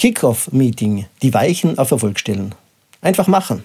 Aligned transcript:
Kick-off-Meeting, 0.00 1.04
die 1.20 1.34
Weichen 1.34 1.76
auf 1.76 1.90
Erfolg 1.90 2.18
stellen. 2.18 2.54
Einfach 3.02 3.26
machen. 3.26 3.62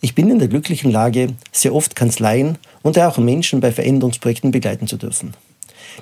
Ich 0.00 0.14
bin 0.14 0.30
in 0.30 0.38
der 0.38 0.46
glücklichen 0.46 0.92
Lage, 0.92 1.30
sehr 1.50 1.74
oft 1.74 1.96
Kanzleien 1.96 2.56
und 2.82 3.00
auch 3.00 3.18
Menschen 3.18 3.58
bei 3.58 3.72
Veränderungsprojekten 3.72 4.52
begleiten 4.52 4.86
zu 4.86 4.96
dürfen. 4.96 5.34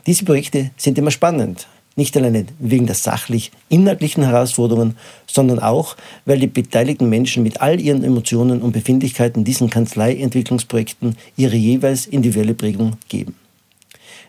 Diese 0.06 0.26
Projekte 0.26 0.70
sind 0.76 0.98
immer 0.98 1.10
spannend, 1.10 1.66
nicht 1.96 2.14
alleine 2.14 2.44
wegen 2.58 2.84
der 2.84 2.94
sachlich-inhaltlichen 2.94 4.22
Herausforderungen, 4.22 4.98
sondern 5.26 5.60
auch, 5.60 5.96
weil 6.26 6.38
die 6.38 6.46
beteiligten 6.46 7.08
Menschen 7.08 7.42
mit 7.42 7.62
all 7.62 7.80
ihren 7.80 8.04
Emotionen 8.04 8.60
und 8.60 8.72
Befindlichkeiten 8.72 9.44
diesen 9.44 9.70
Kanzleientwicklungsprojekten 9.70 11.16
ihre 11.38 11.56
jeweils 11.56 12.04
individuelle 12.04 12.52
Prägung 12.52 12.98
geben. 13.08 13.34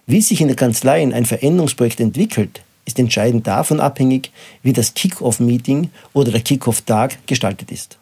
Wie 0.08 0.22
sich 0.22 0.39
in 0.39 0.47
der 0.47 0.55
Kanzlei 0.55 1.03
ein 1.03 1.25
Veränderungsprojekt 1.25 1.99
entwickelt, 1.99 2.61
ist 2.86 3.00
entscheidend 3.00 3.48
davon 3.48 3.80
abhängig, 3.80 4.32
wie 4.62 4.73
das 4.73 4.94
Kick-off-Meeting 4.94 5.90
oder 6.14 6.32
der 6.32 6.42
Kick-off-Tag 6.42 7.26
gestaltet 7.28 7.72
ist. 7.72 7.98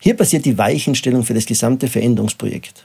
Hier 0.00 0.14
passiert 0.14 0.44
die 0.44 0.58
Weichenstellung 0.58 1.24
für 1.24 1.34
das 1.34 1.46
gesamte 1.46 1.88
Veränderungsprojekt. 1.88 2.84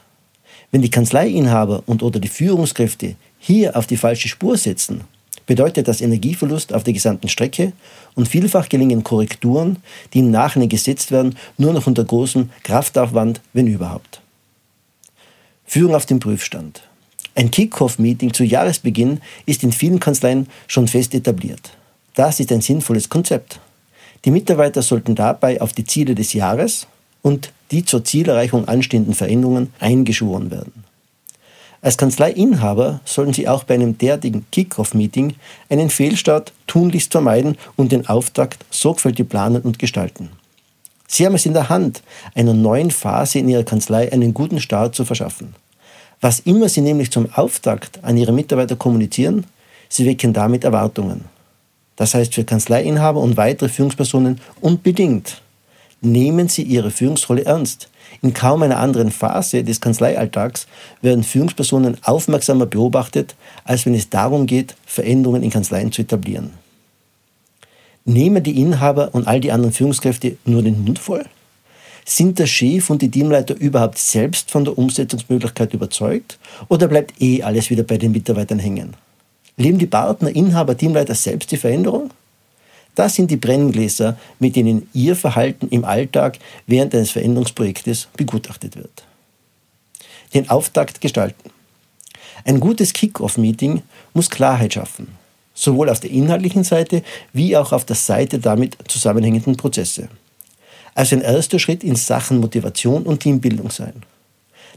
Wenn 0.70 0.82
die 0.82 0.90
Kanzleiinhaber 0.90 1.82
und 1.86 2.02
oder 2.02 2.20
die 2.20 2.28
Führungskräfte 2.28 3.16
hier 3.38 3.76
auf 3.76 3.86
die 3.86 3.96
falsche 3.96 4.28
Spur 4.28 4.56
setzen, 4.56 5.02
bedeutet 5.46 5.88
das 5.88 6.00
Energieverlust 6.00 6.72
auf 6.72 6.84
der 6.84 6.92
gesamten 6.92 7.28
Strecke 7.28 7.72
und 8.14 8.28
vielfach 8.28 8.68
gelingen 8.68 9.02
Korrekturen, 9.02 9.78
die 10.14 10.20
im 10.20 10.30
Nachhinein 10.30 10.68
gesetzt 10.68 11.10
werden, 11.10 11.36
nur 11.58 11.72
noch 11.72 11.86
unter 11.86 12.04
großem 12.04 12.50
Kraftaufwand, 12.62 13.40
wenn 13.52 13.66
überhaupt. 13.66 14.20
Führung 15.66 15.94
auf 15.94 16.06
dem 16.06 16.20
Prüfstand. 16.20 16.82
Ein 17.40 17.50
Kick-Off-Meeting 17.50 18.34
zu 18.34 18.44
Jahresbeginn 18.44 19.22
ist 19.46 19.62
in 19.62 19.72
vielen 19.72 19.98
Kanzleien 19.98 20.46
schon 20.66 20.88
fest 20.88 21.14
etabliert. 21.14 21.70
Das 22.14 22.38
ist 22.38 22.52
ein 22.52 22.60
sinnvolles 22.60 23.08
Konzept. 23.08 23.60
Die 24.26 24.30
Mitarbeiter 24.30 24.82
sollten 24.82 25.14
dabei 25.14 25.58
auf 25.62 25.72
die 25.72 25.86
Ziele 25.86 26.14
des 26.14 26.34
Jahres 26.34 26.86
und 27.22 27.50
die 27.70 27.82
zur 27.82 28.04
Zielerreichung 28.04 28.68
anstehenden 28.68 29.14
Veränderungen 29.14 29.72
eingeschworen 29.78 30.50
werden. 30.50 30.84
Als 31.80 31.96
Kanzleiinhaber 31.96 33.00
sollten 33.06 33.32
Sie 33.32 33.48
auch 33.48 33.64
bei 33.64 33.72
einem 33.72 33.96
derartigen 33.96 34.44
Kick-Off-Meeting 34.52 35.32
einen 35.70 35.88
Fehlstart 35.88 36.52
tunlichst 36.66 37.10
vermeiden 37.10 37.56
und 37.74 37.90
den 37.90 38.06
Auftakt 38.06 38.66
sorgfältig 38.68 39.30
planen 39.30 39.62
und 39.62 39.78
gestalten. 39.78 40.28
Sie 41.08 41.24
haben 41.24 41.36
es 41.36 41.46
in 41.46 41.54
der 41.54 41.70
Hand, 41.70 42.02
einer 42.34 42.52
neuen 42.52 42.90
Phase 42.90 43.38
in 43.38 43.48
Ihrer 43.48 43.64
Kanzlei 43.64 44.12
einen 44.12 44.34
guten 44.34 44.60
Start 44.60 44.94
zu 44.94 45.06
verschaffen. 45.06 45.54
Was 46.20 46.40
immer 46.40 46.68
Sie 46.68 46.82
nämlich 46.82 47.10
zum 47.10 47.32
Auftakt 47.32 48.02
an 48.02 48.16
Ihre 48.16 48.32
Mitarbeiter 48.32 48.76
kommunizieren, 48.76 49.46
Sie 49.88 50.06
wecken 50.06 50.32
damit 50.32 50.64
Erwartungen. 50.64 51.24
Das 51.96 52.14
heißt 52.14 52.34
für 52.34 52.44
Kanzleiinhaber 52.44 53.20
und 53.20 53.36
weitere 53.36 53.68
Führungspersonen 53.68 54.40
unbedingt. 54.60 55.42
Nehmen 56.02 56.48
Sie 56.48 56.62
Ihre 56.62 56.90
Führungsrolle 56.90 57.44
ernst. 57.44 57.88
In 58.22 58.34
kaum 58.34 58.62
einer 58.62 58.78
anderen 58.78 59.10
Phase 59.10 59.64
des 59.64 59.80
Kanzleialltags 59.80 60.66
werden 61.02 61.24
Führungspersonen 61.24 61.98
aufmerksamer 62.02 62.66
beobachtet, 62.66 63.34
als 63.64 63.86
wenn 63.86 63.94
es 63.94 64.10
darum 64.10 64.46
geht, 64.46 64.74
Veränderungen 64.86 65.42
in 65.42 65.50
Kanzleien 65.50 65.92
zu 65.92 66.02
etablieren. 66.02 66.50
Nehmen 68.04 68.42
die 68.42 68.60
Inhaber 68.60 69.10
und 69.12 69.26
all 69.26 69.40
die 69.40 69.52
anderen 69.52 69.72
Führungskräfte 69.72 70.36
nur 70.44 70.62
den 70.62 70.84
Mund 70.84 70.98
voll? 70.98 71.24
Sind 72.04 72.38
der 72.38 72.46
Chef 72.46 72.90
und 72.90 73.02
die 73.02 73.10
Teamleiter 73.10 73.54
überhaupt 73.54 73.98
selbst 73.98 74.50
von 74.50 74.64
der 74.64 74.76
Umsetzungsmöglichkeit 74.76 75.74
überzeugt 75.74 76.38
oder 76.68 76.88
bleibt 76.88 77.20
eh 77.20 77.42
alles 77.42 77.70
wieder 77.70 77.82
bei 77.82 77.98
den 77.98 78.12
Mitarbeitern 78.12 78.58
hängen? 78.58 78.94
Leben 79.56 79.78
die 79.78 79.86
Partner, 79.86 80.34
Inhaber, 80.34 80.76
Teamleiter 80.76 81.14
selbst 81.14 81.50
die 81.52 81.56
Veränderung? 81.56 82.10
Das 82.94 83.14
sind 83.14 83.30
die 83.30 83.36
Brenngläser, 83.36 84.18
mit 84.38 84.56
denen 84.56 84.88
Ihr 84.92 85.14
Verhalten 85.14 85.68
im 85.68 85.84
Alltag 85.84 86.38
während 86.66 86.94
eines 86.94 87.10
Veränderungsprojektes 87.10 88.08
begutachtet 88.16 88.76
wird. 88.76 89.04
Den 90.34 90.48
Auftakt 90.50 91.00
gestalten. 91.00 91.50
Ein 92.44 92.60
gutes 92.60 92.92
Kick-off-Meeting 92.92 93.82
muss 94.14 94.30
Klarheit 94.30 94.74
schaffen, 94.74 95.08
sowohl 95.54 95.88
auf 95.88 96.00
der 96.00 96.10
inhaltlichen 96.10 96.64
Seite 96.64 97.02
wie 97.32 97.56
auch 97.56 97.72
auf 97.72 97.84
der 97.84 97.96
Seite 97.96 98.38
damit 98.38 98.78
zusammenhängenden 98.88 99.56
Prozesse. 99.56 100.08
Also 100.94 101.16
ein 101.16 101.22
erster 101.22 101.58
Schritt 101.58 101.84
in 101.84 101.96
Sachen 101.96 102.38
Motivation 102.38 103.04
und 103.04 103.20
Teambildung 103.20 103.70
sein. 103.70 103.94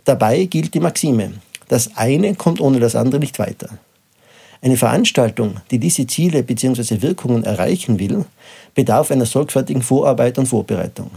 Dabei 0.05 0.45
gilt 0.45 0.73
die 0.73 0.79
Maxime, 0.79 1.33
das 1.67 1.95
eine 1.95 2.35
kommt 2.35 2.61
ohne 2.61 2.79
das 2.79 2.95
andere 2.95 3.19
nicht 3.19 3.39
weiter. 3.39 3.69
Eine 4.61 4.77
Veranstaltung, 4.77 5.55
die 5.71 5.79
diese 5.79 6.07
Ziele 6.07 6.43
bzw. 6.43 7.01
Wirkungen 7.01 7.43
erreichen 7.43 7.99
will, 7.99 8.25
bedarf 8.75 9.11
einer 9.11 9.25
sorgfältigen 9.25 9.81
Vorarbeit 9.81 10.37
und 10.37 10.45
Vorbereitung. 10.45 11.11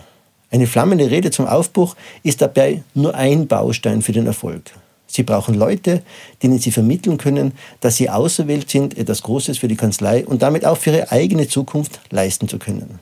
Eine 0.51 0.67
flammende 0.67 1.11
Rede 1.11 1.31
zum 1.31 1.47
Aufbruch 1.47 1.97
ist 2.23 2.41
dabei 2.41 2.83
nur 2.95 3.15
ein 3.15 3.47
Baustein 3.47 4.03
für 4.03 4.13
den 4.13 4.27
Erfolg. 4.27 4.73
Sie 5.07 5.23
brauchen 5.23 5.55
Leute, 5.55 6.03
denen 6.43 6.59
Sie 6.59 6.73
vermitteln 6.73 7.19
können, 7.19 7.53
dass 7.81 7.97
Sie 7.97 8.11
auserwählt 8.11 8.69
sind, 8.69 8.99
etwas 8.99 9.23
Großes 9.23 9.59
für 9.59 9.69
die 9.69 9.77
Kanzlei 9.77 10.27
und 10.27 10.43
damit 10.43 10.65
auch 10.65 10.77
für 10.77 10.91
Ihre 10.91 11.13
eigene 11.13 11.47
Zukunft 11.49 12.01
leisten 12.11 12.49
zu 12.49 12.59
können. 12.59 12.99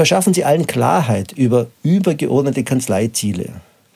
Verschaffen 0.00 0.32
Sie 0.32 0.46
allen 0.46 0.66
Klarheit 0.66 1.32
über 1.32 1.66
übergeordnete 1.82 2.64
Kanzleiziele, 2.64 3.50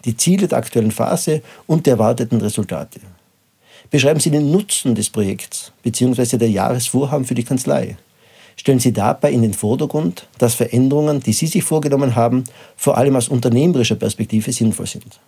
die 0.04 0.14
Ziele 0.14 0.46
der 0.46 0.58
aktuellen 0.58 0.90
Phase 0.90 1.40
und 1.66 1.86
der 1.86 1.94
erwarteten 1.94 2.42
Resultate. 2.42 3.00
Beschreiben 3.90 4.20
Sie 4.20 4.30
den 4.30 4.50
Nutzen 4.50 4.94
des 4.94 5.08
Projekts 5.08 5.72
bzw. 5.82 6.36
der 6.36 6.50
Jahresvorhaben 6.50 7.24
für 7.24 7.34
die 7.34 7.42
Kanzlei. 7.42 7.96
Stellen 8.56 8.80
Sie 8.80 8.92
dabei 8.92 9.32
in 9.32 9.40
den 9.40 9.54
Vordergrund, 9.54 10.28
dass 10.36 10.52
Veränderungen, 10.52 11.20
die 11.20 11.32
Sie 11.32 11.46
sich 11.46 11.64
vorgenommen 11.64 12.14
haben, 12.14 12.44
vor 12.76 12.98
allem 12.98 13.16
aus 13.16 13.30
unternehmerischer 13.30 13.96
Perspektive 13.96 14.52
sinnvoll 14.52 14.86
sind. 14.86 15.18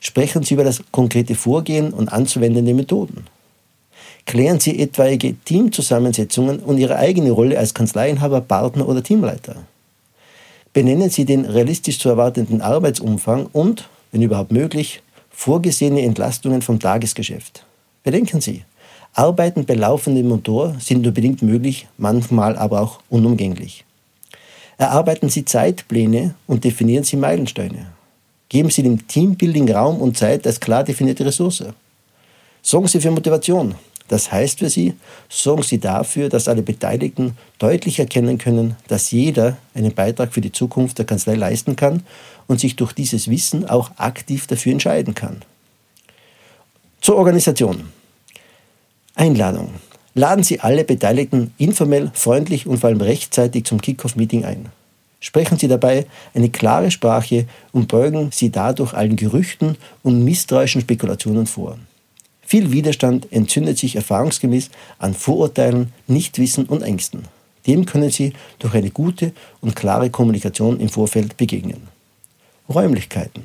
Sprechen 0.00 0.42
Sie 0.42 0.54
über 0.54 0.64
das 0.64 0.82
konkrete 0.90 1.34
Vorgehen 1.34 1.92
und 1.92 2.10
anzuwendende 2.10 2.72
Methoden. 2.72 3.26
Klären 4.26 4.58
Sie 4.58 4.80
etwaige 4.80 5.36
Teamzusammensetzungen 5.44 6.58
und 6.58 6.78
Ihre 6.78 6.96
eigene 6.96 7.30
Rolle 7.30 7.58
als 7.58 7.74
Kanzleiinhaber, 7.74 8.40
Partner 8.40 8.88
oder 8.88 9.02
Teamleiter. 9.02 9.56
Benennen 10.72 11.10
Sie 11.10 11.24
den 11.24 11.44
realistisch 11.44 12.00
zu 12.00 12.08
erwartenden 12.08 12.60
Arbeitsumfang 12.60 13.46
und, 13.52 13.88
wenn 14.10 14.22
überhaupt 14.22 14.50
möglich, 14.50 15.00
vorgesehene 15.30 16.02
Entlastungen 16.02 16.60
vom 16.60 16.80
Tagesgeschäft. 16.80 17.64
Bedenken 18.02 18.40
Sie, 18.40 18.64
Arbeiten 19.14 19.64
bei 19.64 19.74
laufendem 19.74 20.28
Motor 20.28 20.76
sind 20.80 21.02
nur 21.02 21.12
bedingt 21.12 21.40
möglich, 21.40 21.86
manchmal 21.96 22.56
aber 22.58 22.80
auch 22.82 23.00
unumgänglich. 23.08 23.84
Erarbeiten 24.76 25.28
Sie 25.28 25.44
Zeitpläne 25.44 26.34
und 26.46 26.64
definieren 26.64 27.04
Sie 27.04 27.16
Meilensteine. 27.16 27.92
Geben 28.48 28.70
Sie 28.70 28.82
dem 28.82 29.06
Teambuilding 29.06 29.70
Raum 29.70 30.00
und 30.00 30.18
Zeit 30.18 30.46
als 30.46 30.60
klar 30.60 30.84
definierte 30.84 31.24
Ressource. 31.24 31.64
Sorgen 32.60 32.88
Sie 32.88 33.00
für 33.00 33.10
Motivation. 33.10 33.76
Das 34.08 34.30
heißt 34.30 34.60
für 34.60 34.70
Sie, 34.70 34.94
sorgen 35.28 35.62
Sie 35.62 35.78
dafür, 35.78 36.28
dass 36.28 36.48
alle 36.48 36.62
Beteiligten 36.62 37.36
deutlich 37.58 37.98
erkennen 37.98 38.38
können, 38.38 38.76
dass 38.88 39.10
jeder 39.10 39.56
einen 39.74 39.92
Beitrag 39.92 40.32
für 40.32 40.40
die 40.40 40.52
Zukunft 40.52 40.98
der 40.98 41.06
Kanzlei 41.06 41.34
leisten 41.34 41.76
kann 41.76 42.02
und 42.46 42.60
sich 42.60 42.76
durch 42.76 42.92
dieses 42.92 43.28
Wissen 43.28 43.68
auch 43.68 43.90
aktiv 43.96 44.46
dafür 44.46 44.72
entscheiden 44.72 45.14
kann. 45.14 45.42
Zur 47.00 47.16
Organisation. 47.16 47.88
Einladung. 49.14 49.70
Laden 50.14 50.44
Sie 50.44 50.60
alle 50.60 50.84
Beteiligten 50.84 51.52
informell, 51.58 52.10
freundlich 52.14 52.66
und 52.66 52.78
vor 52.78 52.88
allem 52.88 53.00
rechtzeitig 53.00 53.64
zum 53.64 53.80
Kickoff-Meeting 53.80 54.44
ein. 54.44 54.66
Sprechen 55.20 55.58
Sie 55.58 55.68
dabei 55.68 56.06
eine 56.34 56.50
klare 56.50 56.90
Sprache 56.90 57.46
und 57.72 57.88
beugen 57.88 58.30
Sie 58.32 58.50
dadurch 58.50 58.94
allen 58.94 59.16
Gerüchten 59.16 59.76
und 60.02 60.24
misstrauischen 60.24 60.80
Spekulationen 60.80 61.46
vor. 61.46 61.78
Viel 62.46 62.70
Widerstand 62.70 63.32
entzündet 63.32 63.76
sich 63.76 63.96
erfahrungsgemäß 63.96 64.70
an 64.98 65.14
Vorurteilen, 65.14 65.92
Nichtwissen 66.06 66.66
und 66.66 66.82
Ängsten. 66.82 67.24
Dem 67.66 67.86
können 67.86 68.10
Sie 68.10 68.32
durch 68.60 68.74
eine 68.74 68.90
gute 68.90 69.32
und 69.60 69.74
klare 69.74 70.10
Kommunikation 70.10 70.78
im 70.78 70.88
Vorfeld 70.88 71.36
begegnen. 71.36 71.88
Räumlichkeiten. 72.72 73.44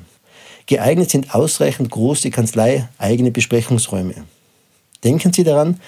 Geeignet 0.66 1.10
sind 1.10 1.34
ausreichend 1.34 1.90
große 1.90 2.30
Kanzlei 2.30 2.88
eigene 2.98 3.32
Besprechungsräume. 3.32 4.14
Denken 5.02 5.32
Sie 5.32 5.42
daran, 5.42 5.80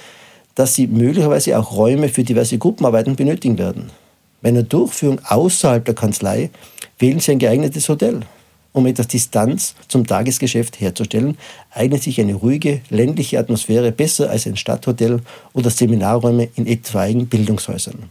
dass 0.57 0.75
Sie 0.75 0.89
möglicherweise 0.89 1.57
auch 1.57 1.77
Räume 1.77 2.09
für 2.09 2.25
diverse 2.25 2.59
Gruppenarbeiten 2.59 3.15
benötigen 3.15 3.59
werden. 3.59 3.91
Bei 4.43 4.49
einer 4.49 4.65
Durchführung 4.65 5.21
außerhalb 5.25 5.85
der 5.85 5.95
Kanzlei 5.95 6.51
wählen 6.99 7.21
Sie 7.21 7.31
ein 7.31 7.39
geeignetes 7.39 7.89
Hotel. 7.89 8.23
Um 8.75 8.87
etwas 8.87 9.07
Distanz 9.07 9.77
zum 9.87 10.05
Tagesgeschäft 10.05 10.81
herzustellen, 10.81 11.39
eignet 11.71 12.03
sich 12.03 12.21
eine 12.21 12.35
ruhige, 12.35 12.81
ländliche 12.91 13.39
Atmosphäre 13.39 13.93
besser 13.93 14.31
als 14.31 14.49
ein 14.49 14.57
Stadthotel 14.57 15.23
oder 15.53 15.71
Seminarräume 15.71 16.49
in 16.57 16.67
etwaigen 16.67 17.29
Bildungshäusern. 17.29 18.11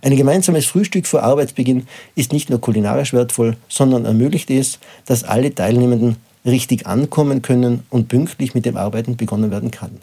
Ein 0.00 0.16
gemeinsames 0.16 0.66
Frühstück 0.66 1.08
vor 1.08 1.24
Arbeitsbeginn 1.24 1.88
ist 2.14 2.32
nicht 2.32 2.48
nur 2.48 2.60
kulinarisch 2.60 3.12
wertvoll, 3.12 3.56
sondern 3.68 4.04
ermöglicht 4.04 4.50
es, 4.50 4.78
dass 5.04 5.24
alle 5.24 5.52
Teilnehmenden 5.52 6.16
richtig 6.46 6.86
ankommen 6.86 7.42
können 7.42 7.82
und 7.90 8.06
pünktlich 8.06 8.54
mit 8.54 8.64
dem 8.64 8.76
Arbeiten 8.76 9.16
begonnen 9.16 9.50
werden 9.50 9.72
kann. 9.72 9.98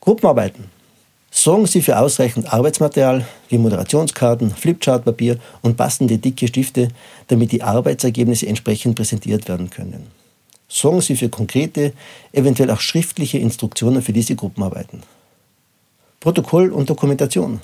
Gruppenarbeiten. 0.00 0.64
Sorgen 1.34 1.66
Sie 1.66 1.80
für 1.80 1.98
ausreichend 1.98 2.52
Arbeitsmaterial 2.52 3.26
wie 3.48 3.56
Moderationskarten, 3.56 4.50
Flipchartpapier 4.50 5.38
und 5.62 5.78
passende 5.78 6.18
dicke 6.18 6.46
Stifte, 6.46 6.88
damit 7.28 7.52
die 7.52 7.62
Arbeitsergebnisse 7.62 8.46
entsprechend 8.46 8.96
präsentiert 8.96 9.48
werden 9.48 9.70
können. 9.70 10.08
Sorgen 10.68 11.00
Sie 11.00 11.16
für 11.16 11.30
konkrete, 11.30 11.94
eventuell 12.32 12.70
auch 12.70 12.80
schriftliche 12.80 13.38
Instruktionen 13.38 14.02
für 14.02 14.12
diese 14.12 14.36
Gruppenarbeiten. 14.36 15.02
Protokoll 16.20 16.70
und 16.70 16.90
Dokumentation. 16.90 17.62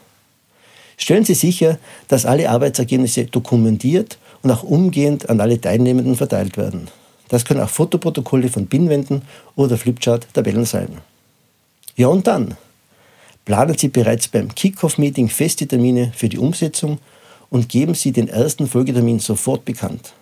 Stellen 0.97 1.27
Sie 1.27 1.35
sicher, 1.35 1.79
dass 2.09 2.25
alle 2.25 2.49
Arbeitsergebnisse 2.49 3.27
dokumentiert 3.27 4.17
und 4.43 4.51
auch 4.51 4.63
umgehend 4.63 5.29
an 5.29 5.43
alle 5.43 5.61
Teilnehmenden 5.61 6.17
verteilt 6.17 6.57
werden. 6.57 6.89
Das 7.29 7.45
können 7.45 7.61
auch 7.61 7.69
Fotoprotokolle 7.69 8.49
von 8.49 8.67
Pinwänden 8.67 9.23
oder 9.57 9.77
Flipchart-Tabellen 9.77 10.65
sein. 10.65 10.89
Ja 11.97 12.09
und 12.09 12.27
dann? 12.27 12.57
Planen 13.49 13.79
Sie 13.79 13.89
bereits 13.89 14.29
beim 14.29 14.55
Kickoff-Meeting 14.55 15.31
feste 15.31 15.67
Termine 15.67 16.13
für 16.15 16.29
die 16.29 16.37
Umsetzung 16.37 16.99
und 17.49 17.71
geben 17.71 17.95
Sie 17.95 18.13
den 18.13 18.29
ersten 18.29 18.67
Folgetermin 18.67 19.21
sofort 19.21 19.65
bekannt. 19.65 20.13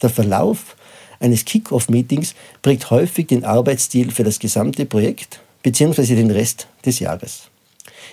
Der 0.00 0.08
Verlauf 0.08 0.76
eines 1.18 1.44
Kickoff-Meetings 1.44 2.36
prägt 2.62 2.90
häufig 2.90 3.26
den 3.26 3.44
Arbeitsstil 3.44 4.12
für 4.12 4.22
das 4.22 4.38
gesamte 4.38 4.86
Projekt 4.86 5.40
bzw. 5.64 6.14
den 6.14 6.30
Rest 6.30 6.68
des 6.86 7.00
Jahres. 7.00 7.48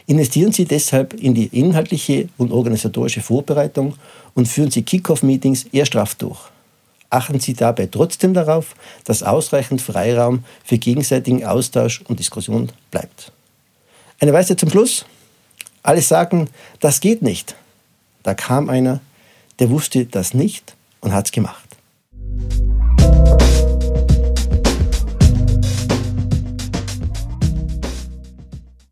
Investieren 0.07 0.51
Sie 0.51 0.65
deshalb 0.65 1.13
in 1.13 1.35
die 1.35 1.55
inhaltliche 1.55 2.27
und 2.39 2.51
organisatorische 2.51 3.21
Vorbereitung 3.21 3.93
und 4.33 4.47
führen 4.47 4.71
Sie 4.71 4.81
Kickoff-Meetings 4.81 5.67
eher 5.71 5.85
straff 5.85 6.15
durch. 6.15 6.39
Achten 7.11 7.39
Sie 7.39 7.53
dabei 7.53 7.85
trotzdem 7.85 8.33
darauf, 8.33 8.75
dass 9.03 9.21
ausreichend 9.21 9.83
Freiraum 9.83 10.43
für 10.63 10.79
gegenseitigen 10.79 11.45
Austausch 11.45 12.01
und 12.07 12.17
Diskussion 12.17 12.71
bleibt. 12.89 13.31
Eine 14.19 14.33
Weisheit 14.33 14.59
zum 14.59 14.69
Schluss. 14.69 15.05
Alle 15.83 16.01
sagen, 16.01 16.49
das 16.79 16.99
geht 16.99 17.21
nicht. 17.21 17.55
Da 18.23 18.33
kam 18.33 18.69
einer, 18.69 19.01
der 19.59 19.69
wusste 19.69 20.05
das 20.05 20.33
nicht 20.33 20.75
und 21.01 21.13
hat's 21.13 21.31
gemacht. 21.31 21.64